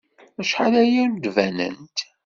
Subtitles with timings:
[0.41, 1.97] Acḥal aya ur d-banent.